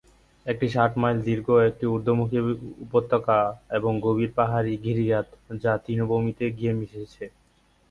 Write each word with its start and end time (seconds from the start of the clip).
এটি 0.45 0.65
ষাট 0.69 0.91
মাইল 0.97 1.17
দীর্ঘ 1.27 1.47
একটি 1.69 1.85
ঊর্ধ্বমুখী 1.87 2.37
উপত্যকা 2.85 3.37
এবং 3.77 3.91
গভীর 4.05 4.31
পাহাড়ী 4.37 4.73
গিরিখাত, 4.83 5.27
যা 5.63 5.71
তৃণভূমিতে 5.83 6.45
গিয়ে 6.57 6.73
মিশেছে। 6.79 7.25